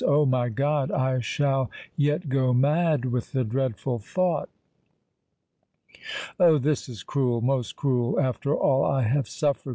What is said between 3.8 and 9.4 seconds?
thought!" "Oh! this is cruel—most cruel, after all I have